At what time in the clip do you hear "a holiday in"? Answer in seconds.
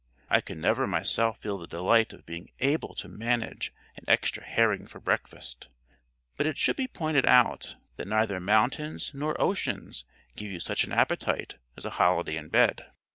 11.85-12.49